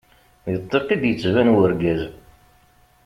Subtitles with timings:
[0.53, 2.01] Di ṭṭiq i d-ittban wergaz.